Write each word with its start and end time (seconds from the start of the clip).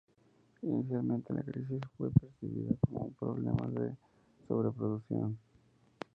Inicialmente 0.63 1.31
la 1.31 1.43
crisis 1.43 1.79
fue 1.95 2.09
percibida 2.11 2.71
como 2.79 3.05
un 3.05 3.13
problema 3.13 3.67
de 3.67 3.95
sobreproducción. 4.47 5.37